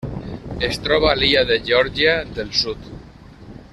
Es 0.67 0.79
troba 0.87 1.11
a 1.11 1.19
l'illa 1.19 1.43
de 1.51 1.57
Geòrgia 1.67 2.17
del 2.39 2.51
Sud. 2.63 2.89